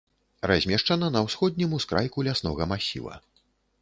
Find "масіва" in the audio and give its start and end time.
2.73-3.13